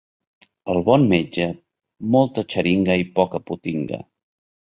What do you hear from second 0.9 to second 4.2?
metge, molta xeringa i poca potinga.